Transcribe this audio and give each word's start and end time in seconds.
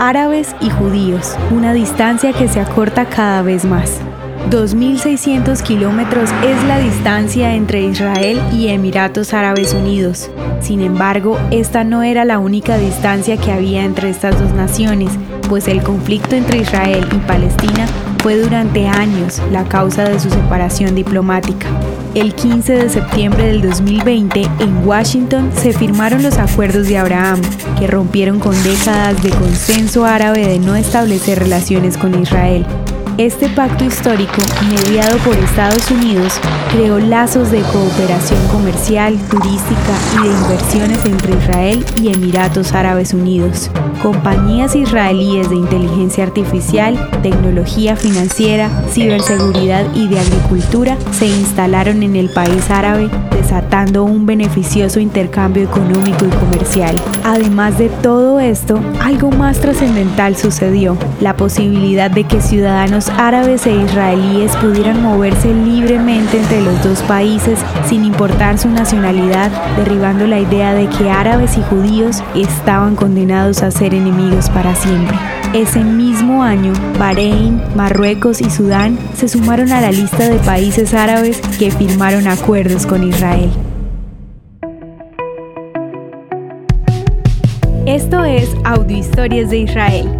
árabes 0.00 0.56
y 0.62 0.70
judíos, 0.70 1.36
una 1.50 1.74
distancia 1.74 2.32
que 2.32 2.48
se 2.48 2.58
acorta 2.58 3.04
cada 3.04 3.42
vez 3.42 3.66
más. 3.66 4.00
2.600 4.48 5.62
kilómetros 5.62 6.30
es 6.42 6.64
la 6.64 6.78
distancia 6.78 7.54
entre 7.54 7.82
Israel 7.82 8.40
y 8.50 8.68
Emiratos 8.68 9.34
Árabes 9.34 9.74
Unidos. 9.74 10.30
Sin 10.60 10.80
embargo, 10.80 11.38
esta 11.50 11.84
no 11.84 12.02
era 12.02 12.24
la 12.24 12.38
única 12.38 12.78
distancia 12.78 13.36
que 13.36 13.52
había 13.52 13.84
entre 13.84 14.08
estas 14.08 14.40
dos 14.40 14.54
naciones, 14.54 15.10
pues 15.50 15.68
el 15.68 15.82
conflicto 15.82 16.34
entre 16.34 16.60
Israel 16.60 17.06
y 17.12 17.18
Palestina 17.18 17.86
fue 18.22 18.36
durante 18.36 18.86
años 18.86 19.40
la 19.50 19.64
causa 19.64 20.04
de 20.04 20.20
su 20.20 20.28
separación 20.28 20.94
diplomática. 20.94 21.68
El 22.14 22.34
15 22.34 22.74
de 22.74 22.88
septiembre 22.90 23.46
del 23.46 23.62
2020, 23.62 24.42
en 24.58 24.86
Washington, 24.86 25.50
se 25.54 25.72
firmaron 25.72 26.22
los 26.22 26.36
acuerdos 26.38 26.88
de 26.88 26.98
Abraham, 26.98 27.40
que 27.78 27.86
rompieron 27.86 28.38
con 28.38 28.60
décadas 28.62 29.22
de 29.22 29.30
consenso 29.30 30.04
árabe 30.04 30.46
de 30.46 30.58
no 30.58 30.76
establecer 30.76 31.38
relaciones 31.38 31.96
con 31.96 32.20
Israel. 32.20 32.66
Este 33.20 33.50
pacto 33.50 33.84
histórico, 33.84 34.40
mediado 34.66 35.18
por 35.18 35.36
Estados 35.36 35.90
Unidos, 35.90 36.32
creó 36.72 36.98
lazos 36.98 37.50
de 37.50 37.60
cooperación 37.60 38.40
comercial, 38.48 39.18
turística 39.28 39.92
y 40.14 40.26
de 40.26 40.34
inversiones 40.34 41.04
entre 41.04 41.36
Israel 41.36 41.84
y 42.00 42.14
Emiratos 42.14 42.72
Árabes 42.72 43.12
Unidos. 43.12 43.70
Compañías 44.02 44.74
israelíes 44.74 45.50
de 45.50 45.56
inteligencia 45.56 46.24
artificial, 46.24 47.10
tecnología 47.22 47.94
financiera, 47.94 48.70
ciberseguridad 48.88 49.84
y 49.94 50.08
de 50.08 50.18
agricultura 50.18 50.96
se 51.12 51.26
instalaron 51.26 52.02
en 52.02 52.16
el 52.16 52.30
país 52.30 52.70
árabe, 52.70 53.10
desatando 53.32 54.04
un 54.04 54.24
beneficioso 54.24 54.98
intercambio 54.98 55.64
económico 55.64 56.24
y 56.24 56.30
comercial. 56.30 56.96
Además 57.22 57.76
de 57.76 57.90
todo 57.90 58.40
esto, 58.40 58.80
algo 59.02 59.30
más 59.30 59.60
trascendental 59.60 60.36
sucedió, 60.36 60.96
la 61.20 61.36
posibilidad 61.36 62.10
de 62.10 62.24
que 62.24 62.40
ciudadanos 62.40 63.09
árabes 63.16 63.66
e 63.66 63.74
israelíes 63.74 64.56
pudieran 64.56 65.02
moverse 65.02 65.52
libremente 65.52 66.38
entre 66.38 66.60
los 66.60 66.82
dos 66.82 67.02
países 67.02 67.58
sin 67.86 68.04
importar 68.04 68.58
su 68.58 68.68
nacionalidad, 68.68 69.50
derribando 69.76 70.26
la 70.26 70.38
idea 70.38 70.74
de 70.74 70.88
que 70.88 71.10
árabes 71.10 71.56
y 71.56 71.62
judíos 71.62 72.22
estaban 72.34 72.96
condenados 72.96 73.62
a 73.62 73.70
ser 73.70 73.94
enemigos 73.94 74.50
para 74.50 74.74
siempre. 74.74 75.16
Ese 75.52 75.80
mismo 75.80 76.42
año, 76.42 76.72
Bahrein, 76.98 77.60
Marruecos 77.74 78.40
y 78.40 78.50
Sudán 78.50 78.98
se 79.14 79.28
sumaron 79.28 79.72
a 79.72 79.80
la 79.80 79.90
lista 79.90 80.28
de 80.28 80.38
países 80.38 80.94
árabes 80.94 81.40
que 81.58 81.70
firmaron 81.70 82.28
acuerdos 82.28 82.86
con 82.86 83.02
Israel. 83.02 83.50
Esto 87.86 88.24
es 88.24 88.48
Audio 88.64 88.96
Historias 88.96 89.50
de 89.50 89.58
Israel 89.58 90.19